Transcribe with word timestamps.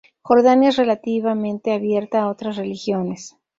Jordania 0.23 0.69
es 0.69 0.77
relativamente 0.77 1.73
abierta 1.73 2.21
a 2.23 2.29
otras 2.29 2.57
religiones. 2.57 3.37